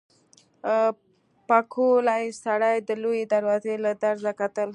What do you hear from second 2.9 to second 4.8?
لويې دروازې له درزه کتل.